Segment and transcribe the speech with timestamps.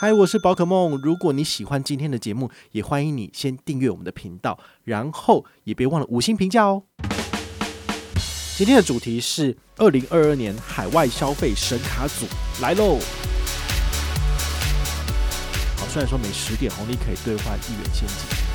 [0.00, 0.96] 嗨，我是宝可梦。
[1.02, 6.84] 如果你喜欢今天的节目，也欢迎你先订阅我们的频道，然后也别忘了五星评价哦。
[8.56, 12.26] 今天的主题是二零二二年海外消费神卡组
[12.62, 13.00] 来喽。
[15.78, 18.47] 好，虽然说每十点红利可以兑换一元现金。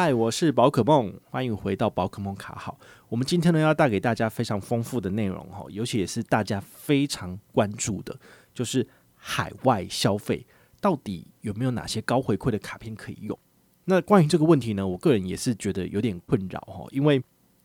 [0.00, 2.78] 嗨，我是宝可梦，欢迎回到宝可梦卡好。
[3.08, 8.16] 我们今天呢要带给大家非常丰富的内容哈，尤其也是大家非常关注的，
[8.54, 10.46] 就是海外消费
[10.80, 13.36] 到底有没有哪些高回馈的卡片可以用？
[13.86, 17.20] 那关于这个问题呢，我个人也是觉得有点困扰哈，因为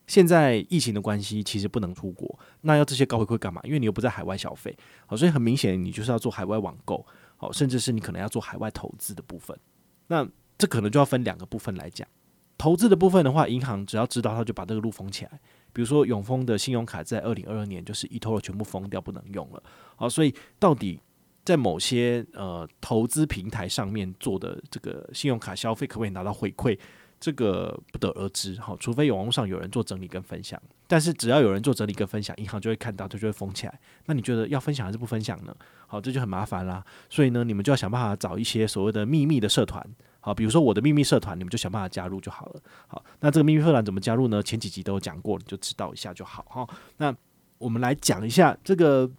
[0.07, 3.61] 现在疫情的关系，其实不能出国，那要这些高回馈干嘛？
[3.63, 4.75] 因为你又不在海外消费，
[5.05, 7.05] 好，所以很明显你就是要做海外网购，
[7.37, 9.55] 好，甚至是你可能要做海外投资的部分。
[10.07, 12.07] 那这可能就要分两个部分来讲。
[12.63, 15.31] 投资的部分的话，银行只要知道，他就把这个路封起来。
[15.73, 19.61] 比如说永丰的信用卡在二零二二年就是 eToro 全部封掉，不能用了。
[19.97, 20.97] 好，所以到底
[21.43, 26.79] 在某些呃投资平台上面做的这个信用卡消费，可不可以拿到回馈？
[27.19, 28.57] 这个不得而知。
[28.61, 30.57] 好，除非有网络上有人做整理跟分享。
[30.87, 33.77] 但是只要有人做整理跟分享，银行就会看到，它就会封起来。
[34.05, 35.53] 那你觉得要分享还是不分享呢？
[35.85, 36.81] 好，这就很麻烦啦。
[37.09, 39.85] 所以呢，你们就要想办法找一些所谓的秘密的社团。
[40.25, 42.61] 好，比如说我的秘密社团，你们就想办法加入就好了。
[42.87, 44.41] 好，那这个秘密社团怎么加入呢？
[44.41, 46.65] 前几集都有讲过，你就知道一下就好哈。
[46.95, 47.13] 那
[47.57, 49.09] 我们来讲一下这个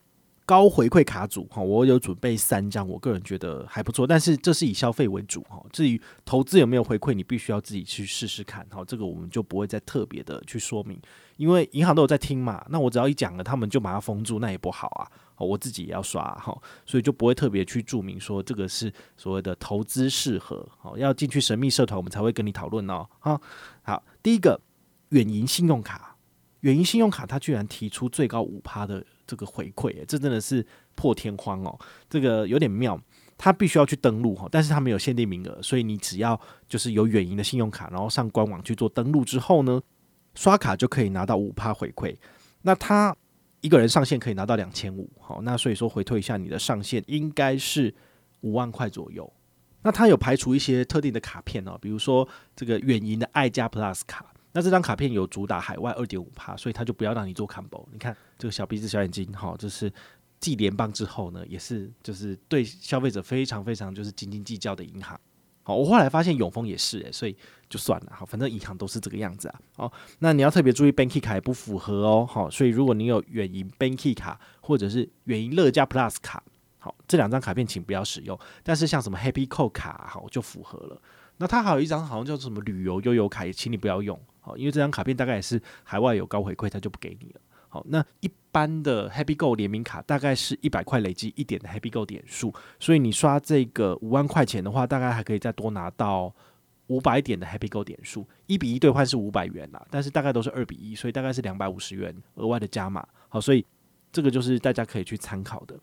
[0.46, 5.64] 高回馈卡组哈，我有准备三张，我个人觉得还不错，但是这是以消费为主哈。
[5.72, 8.66] 至于投资有没有回馈，你必须要自己去试试看。
[8.70, 11.00] 哈，这个我们就不会再特别的去说明，
[11.38, 12.64] 因为银行都有在听嘛。
[12.68, 15.10] 那我只要一讲了，他们就把它封住，那也不好啊。
[15.36, 20.66] 我自己也要刷哈，所以就不会特别去注明说这个是所谓的投资适合。
[20.78, 23.06] 好，要进去神秘社团，我们才会跟你讨论哦。
[23.18, 23.40] 哈，
[23.82, 24.60] 好，第一个
[25.08, 26.16] 远银信用卡，
[26.60, 31.78] 远银信用卡它居然提出最高五趴的这个回馈，这真的是破天荒哦。
[32.08, 33.00] 这个有点妙，
[33.36, 39.80] 它必须要去登录哈，但是它没有限定名额，所以你只要就是有远银的信用卡，然后上官网去做登录之后呢，
[40.34, 42.16] 刷卡就可以拿到五趴回馈。
[42.62, 43.16] 那他。
[43.60, 47.94] 一个人上限可以拿到两千五，好，那所以说回退一下，你的上限应该是
[48.42, 49.32] 五万块左右。
[49.80, 57.84] 那他有排除一些特定的卡片哦，比如说这个远银的爱家 Plus 卡，那这张卡片有主打海外二点五趴，所以它就不要让你做 combo。
[57.92, 59.92] 你看这个小鼻子小眼睛，哈，就是
[60.38, 65.20] 继联邦之后呢，也是就是对消费者非常非常就是斤斤计较的银行。
[65.64, 67.36] 好，我后来发现永丰也是诶，所以
[67.68, 68.12] 就算了。
[68.14, 69.60] 好，反正银行都是这个样子啊。
[69.76, 72.24] 好，那你要特别注意，Banky 卡也不符合哦。
[72.24, 76.44] 好，所以如果你有远银 Banky 卡或者是远银乐加 Plus 卡，
[76.78, 78.38] 好，这两张卡片请不要使用。
[78.62, 81.00] 但是像什么 Happy Co 卡，好就符合了。
[81.38, 84.20] 那它还有一张好像叫做什么旅游悠游卡，也请你不要用。
[84.44, 87.40] 好，因为这张卡片大概也是海外有高回馈，它就不给你了。
[87.70, 96.30] 好，那一般的 Happy Go 联名卡大概是一百块累积一点的 Happy Go 点数，所以你刷这个五万块钱的话，大概还可以再多拿到
[96.88, 98.28] 五百点的 Happy Go 点数。
[98.46, 103.08] 一比一兑换是五百元啦，但是大概都是二比一，所以大概是两百五十元额外的加码。
[103.30, 103.64] 好，所以
[104.12, 105.74] 这个就是大家可以去参考的。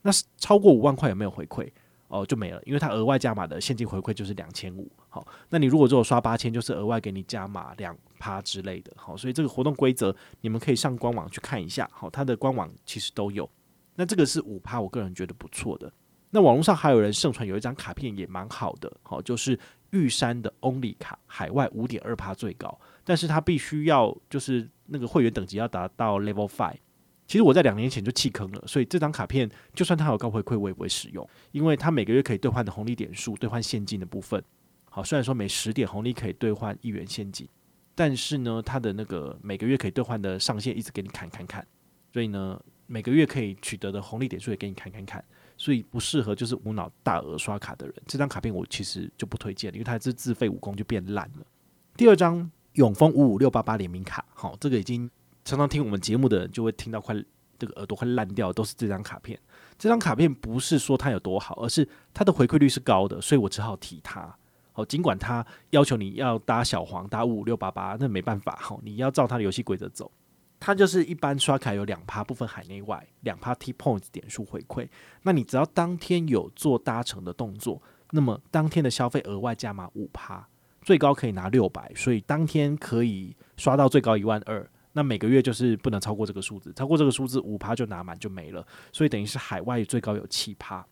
[0.00, 1.70] 那超过五万块有没有回馈？
[2.16, 4.90] 哦，就没了，因为它额外加码的现金回馈就是两千五。
[5.08, 8.92] 好，那你如果只有刷八千，就是额外给你加码两趴之类的。
[8.96, 11.88] 好，所以这个活动规则你们可以上官网去看一下。
[11.92, 13.48] 好，它的官网其实都有。
[13.94, 15.92] 那这个是五趴，我个人觉得不错的。
[16.30, 19.58] 那网络上还有人盛传有一张卡片也蛮好的，好，就是
[19.90, 26.78] 玉山的 Only 卡，海外五点二趴最高，但是它必须要就是那个会员等级要达到 Level Five。
[27.26, 34.40] 其实我在两年前就弃坑了，所以这张卡片就算它有高回馈，我也不会使用，因为它每个月可以兑换的红利点数，兑换现金的部分，
[34.88, 37.48] 好，虽然说每十点红利可以兑换一元现金，
[37.96, 41.66] 但是呢，它的那个每个月可以兑换的上限一直给你砍砍砍，
[42.12, 45.24] 所以呢，每个月可以取得的红利点数也给你砍砍砍，
[45.56, 51.46] 所以不适合就是无脑大额刷卡的人，这张卡片我其实就不推荐，因为它是自费武功就变烂了。
[51.96, 55.10] 第二张永丰五五六八八联名卡，好，这个已经。
[55.46, 57.14] 常常听我们节目的人就会听到快
[57.56, 59.38] 这个耳朵快烂掉，都是这张卡片。
[59.78, 64.36] 这张卡片不是说它有多好，而是它的回馈率是高的，所以我只好提它。
[64.72, 70.10] 好，尽管它要求你要搭小黄搭五五六八八，那没办法，好，你要照它的游戏规则走。
[70.58, 74.88] 它就是一般刷卡有两趴部分海内外，两趴 T Points 点数回馈。
[75.22, 77.80] 那你只要当天有做搭乘的动作，
[78.10, 80.48] 那么当天的消费额外加码五趴，
[80.82, 84.68] 最高可以拿六百，所以当天可以刷到最高一万二。
[84.96, 90.82] 那每个月就是不能超过这个数字，超过这个数字五趴就拿满就没了，所以等于是海外最高有七趴，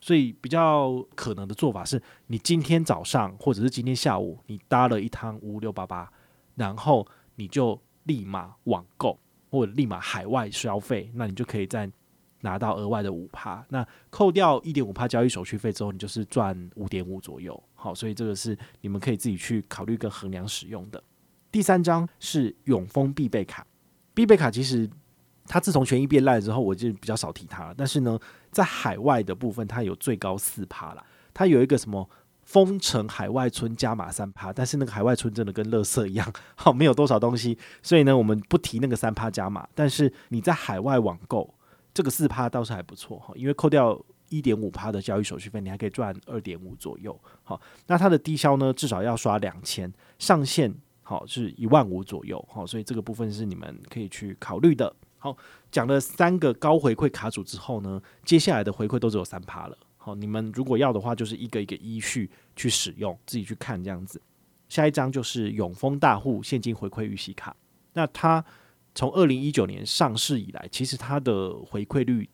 [0.00, 6.12] 所以比较可能的做法是，你今天早上或者是今天下午你搭了一趟五六八八，
[6.56, 7.06] 然后
[7.36, 9.16] 你就立马网购
[9.48, 11.88] 或者立马海外消费，那你就可以再
[12.40, 13.64] 拿到额外的五趴。
[13.68, 17.62] 那扣掉一点五趴交易手续费之后，你就是赚五点五左右。
[17.74, 21.00] 好，所以这个是你们可以自己去考虑跟衡量使用的。
[21.52, 23.64] 第三张是永丰必备卡，
[24.14, 24.88] 必备卡其实
[25.46, 27.74] 它自从权益变烂之后，我就比较少提它了。
[27.76, 28.18] 但是呢，
[28.50, 31.04] 在海外的部分，它有最高四趴啦。
[31.34, 32.08] 它有一个什么
[32.42, 39.68] 丰城海外村加码三趴，但是那个海外村真的跟垃圾一样，好，没有多少东西，所以呢，我们不提那个三趴加码。
[39.74, 41.54] 但是你在海外网购，
[41.94, 47.18] 这个四趴倒是还不错哈，因为扣掉一点五趴的交易手续费，你还可以赚二点五左右。
[47.42, 52.42] 好，那它的低消呢，至少要刷两千，上限好是一万五左右。
[52.50, 54.94] 好，所以这个部分是你们可以去考虑的。
[55.18, 55.36] 好，
[55.70, 59.78] 讲了三个高回馈卡组之后呢，接下来的回馈都只有三趴了。
[59.96, 64.20] 好，你们如果要的话，就是一个一个依序去使用，自己去看这样子。
[64.68, 67.54] 下一张就是永丰大户现金回馈预习卡，
[67.92, 68.44] 那它
[68.94, 72.28] 从二零一九年上市以来，其实它的回馈率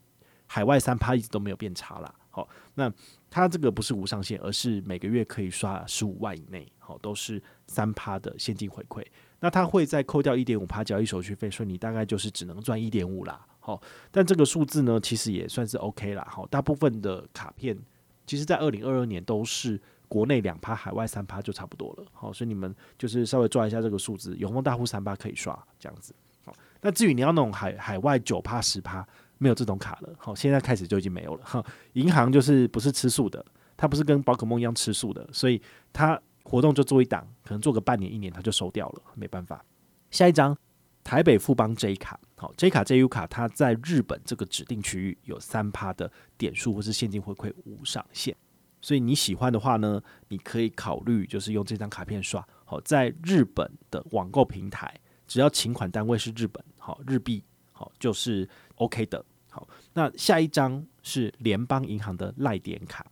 [0.46, 2.14] 海外三趴一直都没有变差啦。
[2.30, 2.90] 好，那
[3.28, 9.04] 它这个不是无上限，而是每个月可以刷十五万以内，好，都是三趴的现金回馈。
[9.40, 13.46] 那它会再扣掉一点五趴交易手续费，所以你大概就是只能赚一点五啦。
[13.60, 13.80] 好，
[14.10, 16.26] 但这个数字呢，其实也算是 OK 啦。
[16.28, 17.78] 好，大部分的卡片，
[18.26, 22.04] 其实在二零二二年都是国内两趴，海外三趴就差不多了。
[22.12, 26.12] 好，所以你们就是稍微抓一下这个数字，永丰大户三趴可以刷这样子。
[26.44, 29.06] 好，那至于你要那种海海外九趴十趴，
[29.36, 30.12] 没有这种卡了。
[30.18, 31.44] 好，现在开始就已经没有了。
[31.44, 33.44] 哈，银行就是不是吃素的，
[33.76, 35.62] 它不是跟宝可梦一样吃素的，所以
[35.92, 39.64] 它活动就做一档，可能做个半年一年，它就收掉了，没办法。
[40.10, 40.56] 下一张。
[41.04, 48.36] 台北富邦 J 卡，好，J 卡 JU 卡，它在日本这个指定区域有三趴的点数或是现金回馈无上限，
[48.82, 54.94] 所以你喜欢的话呢，你可以考虑就是用这张卡片刷，好，在日本的网购平台，
[55.26, 57.42] 只要请款单位是日本，好，日币，
[57.72, 63.06] 好，就是 OK 的，好，那下一张是联邦银行的赖点卡。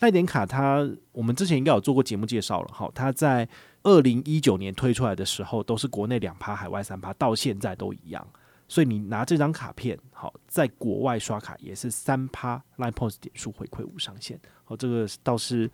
[0.00, 3.48] 赖点卡它，我们之前应该有做过节目介绍了，哈，它在
[3.82, 8.26] 二零一九年推出来的时候，都是国内两趴，海外三趴，到现在都一样。
[8.66, 15.70] 所以你拿这张卡片，好，在国外刷卡也是三趴 Line Points 点数回馈无上限，好，这个倒是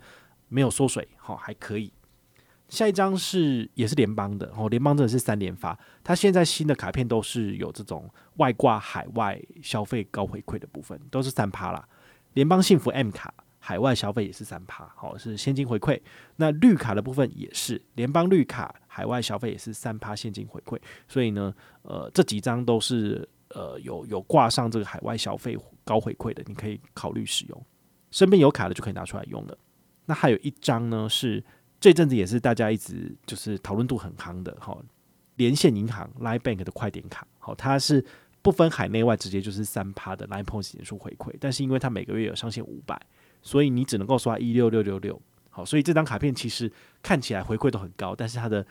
[0.49, 1.91] 没有缩水，好，还可以。
[2.69, 11.87] 下一张是也是联邦的，哦，联邦真的是三连发，它现在新的卡片都是有这种外挂海外消费高回馈的部分，都是三趴啦。
[12.33, 13.33] 联邦幸福 M 卡。
[13.63, 16.01] 海外消费也是三趴，好，是现金回馈。
[16.35, 20.79] 那绿卡的部分也是联邦绿卡，海外消费也是三趴现金回馈。
[21.07, 21.53] 所以呢，
[21.83, 27.65] 呃，这几张都是呃有有挂上这个海外消费高回馈的，你可以考虑使用。
[28.09, 29.55] 身边有卡的就可以拿出来用了。
[30.07, 31.41] 那还有一张呢，是
[31.79, 34.75] 这阵子也是大家一直就是讨论度很夯的，哈，
[35.35, 38.03] 连线银行 Line Bank 的快点卡，好，它是
[38.41, 41.33] 不分海内外，直接就是三趴的 Line Points 点数回馈。
[41.39, 42.99] 但是因为它每个月有上限五百。
[43.43, 46.71] 所以你只能够刷一六六六六，好，所以这张卡片其实
[47.01, 48.63] 看起来回馈都很高，但是它的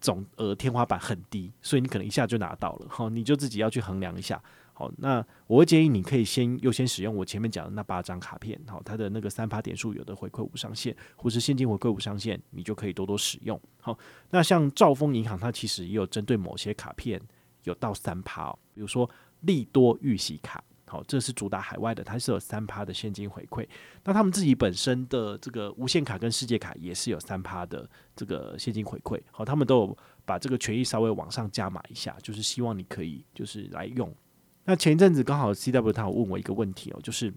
[0.00, 4.40] 总额天花板很低，所以你可能一下就拿到了，好，你就自己要去衡量一下，
[4.74, 13.98] 好，那我会建议你可以先优先使用我前面讲的那八张卡片，好，它的那个三趴点数有的回馈无上限，或是现金回馈无上限，你就可以多多使用，好，
[14.30, 17.20] 那像兆丰银行，它其实也有针对某些卡片
[17.64, 19.08] 有到三趴哦，比如说
[19.40, 20.62] 利多预习卡。
[20.84, 23.66] 好，这是主打海外的，它是有三趴的现金回馈。
[24.04, 29.18] 那他们自己本身的这个无限卡跟世界卡也是有三趴的这个现金回馈。
[29.30, 34.14] 好，他们都有把这个权益稍微往上加码一下，就是希望你可以就是来用。
[34.64, 37.32] 那前一阵子刚好 CW 他有问我一个问题哦，就是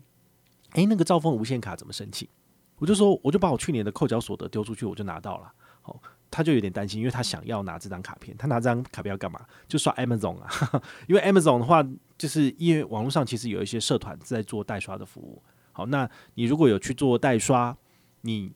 [0.74, 2.28] 诶、那个兆丰无限卡怎么申请？
[2.76, 5.54] 我就说，我就把我去年的扣缴所得丢出去，我就拿到了。
[5.82, 5.98] 好。
[6.30, 9.40] 他就有点担心，因为他想要拿这张卡片，他拿这张卡片要干嘛？
[9.68, 10.50] 就刷 Amazon 啊，
[11.08, 11.86] 因为 Amazon 的话，
[12.18, 15.42] 就是因为网络上其实有一些社团在做代刷的服务。
[15.72, 17.76] 好，那你如果有去做代刷，
[18.22, 18.52] 你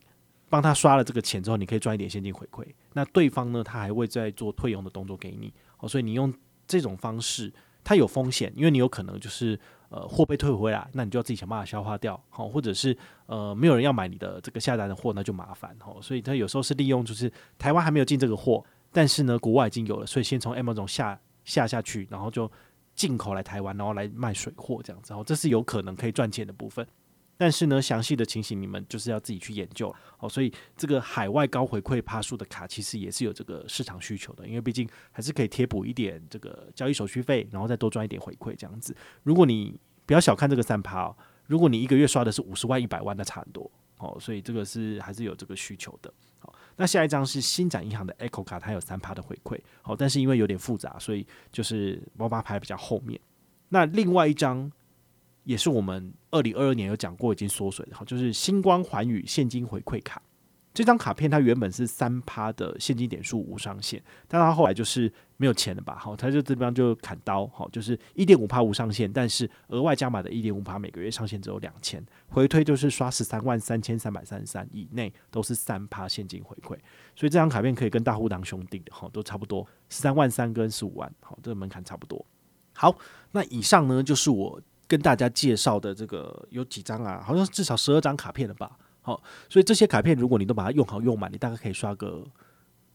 [0.49, 2.65] 帮他刷了这个钱之后，你可以赚一点现金回馈。
[2.93, 5.53] 那对方呢，他还会再做退佣的动作给你。
[5.77, 6.33] 好，所以你用
[6.67, 9.59] 这种方式，它有风险，因为你有可能就是。
[9.89, 22.50] 呃，货被退回来，那你就要自己想办法消化掉，好，或者是呃，没有人要买你的这个下单的货，那就麻烦，好，所以他有时候是利用就是台湾还没有进这个货，但是呢，国外已经有了，所以先从 Amazon 下下下去，然后就
[22.93, 26.86] 进口来台湾，然后来卖水货这样子，哦，这是有可能可以赚钱的部分。
[27.41, 30.27] 但是呢，详细的情形你们就是要自己去研究哦。
[30.27, 38.93] 所以这个海外高回馈趴数的卡，其实也是有这个市场需求的，因为毕竟还是可以贴补一点这个交易手续费，然后再多赚一点回馈这样子。
[39.24, 41.15] 如果你不要小看这个三趴哦，
[41.48, 44.17] 如果你一个月刷的是五十万、一百万，那差很多哦。
[44.19, 46.13] 所以这个是还是有这个需求的。
[46.39, 49.58] 好，那下一张是新展银行的 Echo 卡，它有三趴的回馈。
[49.81, 53.17] 好，但是因为有点复杂，所以就是我把它排比较后面。
[53.69, 54.69] 那另外一张。
[55.49, 60.21] 也是我们二零二二年有讲过已经缩水的哈，就是星光环宇现金回馈卡。
[60.75, 65.97] 这张卡片它原本是三趴的现金点数无上限，但它后来就是没有钱了吧？
[65.97, 76.77] 好，它就这边就砍刀，好，就是一点五趴无上限，但是额外加码的一点五趴每个月上限只有两千，回推就是刷十三万三千三百三十三以内都是三趴现金回馈，
[77.15, 82.23] 所以这张卡片可以跟大户当兄弟的，哈，都差不多十三万三跟十五万，好，这个门槛差不多。
[82.73, 82.95] 好，
[83.31, 88.72] 那以上呢就是我跟大家介绍的这个有几张啊，好像至少十二张卡片了吧。
[89.01, 92.25] 好，所以这些卡片，如果你都把它用好用满，你大概可以刷个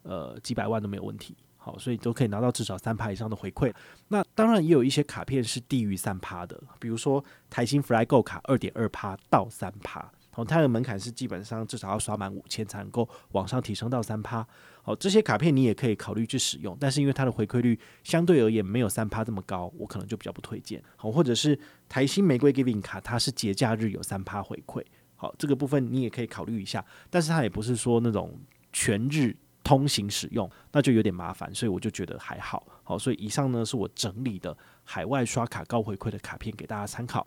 [0.02, 1.36] 呃几百万都没有问题。
[1.56, 3.72] 好，所以都可以拿到至少三趴以上的回馈。
[4.08, 10.10] 那当然也有一些卡片是低于三趴的，比如说台新 Flygo 卡二点二趴到三趴。
[10.30, 14.46] 好，它的门槛是基本上至少要刷满五千才能够往上提升到三趴。
[14.86, 20.82] 好，这些卡片你也可以考虑去使用，但是因为它的回馈率相对而言没有三趴这么高，我可能就比较不推荐。
[20.94, 24.84] 好，或者是台新玫瑰 Giving 卡，它是节假日有三趴回馈。
[25.16, 28.38] 好，这个部分你也可以考虑一下，但是它也不是说那种
[28.74, 32.66] 全日通行使用，那就有点麻烦，所以我就觉得还好。
[32.82, 37.26] 好，所以以上呢是我整理的海外刷卡高回馈的卡片给大家参考。